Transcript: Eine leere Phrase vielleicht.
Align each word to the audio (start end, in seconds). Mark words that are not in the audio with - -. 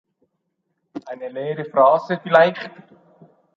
Eine 1.05 1.29
leere 1.29 1.63
Phrase 1.65 2.19
vielleicht. 2.23 2.71